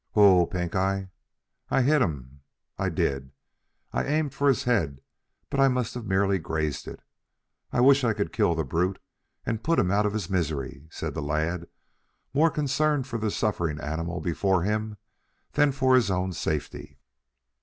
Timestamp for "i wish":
7.71-8.03